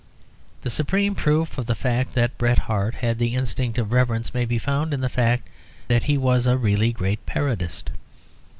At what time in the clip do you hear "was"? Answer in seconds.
6.17-6.47